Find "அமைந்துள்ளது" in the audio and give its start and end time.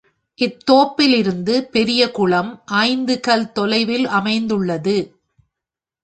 4.09-4.95